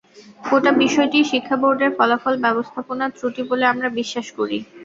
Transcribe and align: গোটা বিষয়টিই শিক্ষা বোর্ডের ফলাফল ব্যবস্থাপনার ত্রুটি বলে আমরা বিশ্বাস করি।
গোটা 0.41 0.71
বিষয়টিই 0.81 1.29
শিক্ষা 1.31 1.55
বোর্ডের 1.61 1.91
ফলাফল 1.97 2.35
ব্যবস্থাপনার 2.45 3.13
ত্রুটি 3.17 3.41
বলে 3.49 3.65
আমরা 3.73 3.87
বিশ্বাস 3.99 4.27
করি। 4.37 4.57